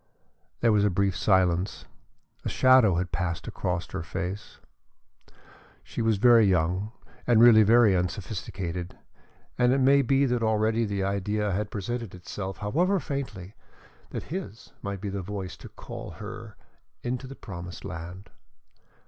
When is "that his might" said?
14.09-15.01